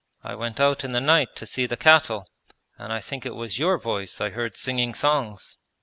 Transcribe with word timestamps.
I 0.23 0.33
went 0.33 0.59
out 0.59 0.83
in 0.83 0.93
the 0.93 0.99
night 0.99 1.35
to 1.35 1.45
see 1.45 1.67
the 1.67 1.77
cattle, 1.77 2.25
and 2.75 2.91
I 2.91 2.99
think 2.99 3.23
it 3.23 3.35
was 3.35 3.59
your 3.59 3.77
voice 3.77 4.19
I 4.19 4.31
heard 4.31 4.57
singing 4.57 4.95
songs.' 4.95 5.57